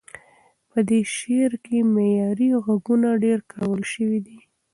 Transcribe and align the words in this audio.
په 0.69 0.79
دې 0.89 0.99
شعر 1.15 1.51
کې 1.65 1.77
معیاري 1.93 2.49
غږونه 2.65 3.09
ډېر 3.23 3.39
کارول 3.51 3.83
شوي 3.93 4.19
دي. 4.27 4.39